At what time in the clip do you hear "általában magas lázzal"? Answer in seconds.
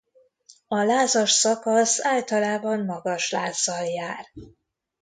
2.05-3.83